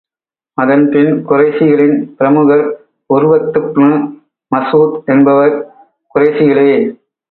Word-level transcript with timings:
அதன்பின், 0.57 1.11
குறைஷிகளின் 1.25 1.95
பிரமுகர் 2.17 2.65
உர்வத்துப்னு 3.09 3.91
மஸ்ஊத் 4.51 4.99
என்பவர், 5.07 5.55
குறைஷிகளே! 6.15 6.71